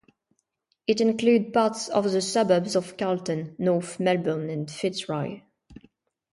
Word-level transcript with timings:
It 0.87 0.99
included 0.99 1.53
parts 1.53 1.87
of 1.87 2.11
the 2.11 2.21
suburbs 2.23 2.75
of 2.75 2.97
Carlton, 2.97 3.55
North 3.59 3.99
Melbourne 3.99 4.49
and 4.49 4.71
Fitzroy. 4.71 5.41